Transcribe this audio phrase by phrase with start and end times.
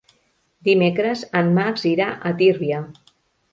[0.67, 2.83] Dimecres en Max irà a Tírvia.